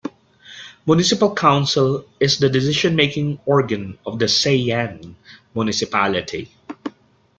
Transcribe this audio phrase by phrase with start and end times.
[0.87, 5.13] Municipal Council is the decision making organ of the Seyhan
[5.53, 6.51] Municipality.